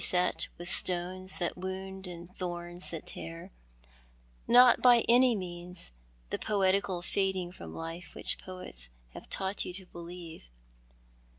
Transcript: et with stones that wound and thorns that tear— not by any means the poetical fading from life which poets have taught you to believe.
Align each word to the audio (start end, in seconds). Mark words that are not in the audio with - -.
et 0.15 0.47
with 0.57 0.67
stones 0.67 1.37
that 1.37 1.55
wound 1.55 2.07
and 2.07 2.35
thorns 2.35 2.89
that 2.89 3.05
tear— 3.05 3.51
not 4.47 4.81
by 4.81 5.01
any 5.07 5.35
means 5.35 5.91
the 6.31 6.39
poetical 6.39 7.03
fading 7.03 7.51
from 7.51 7.71
life 7.75 8.15
which 8.15 8.39
poets 8.39 8.89
have 9.11 9.29
taught 9.29 9.63
you 9.63 9.71
to 9.71 9.85
believe. 9.85 10.49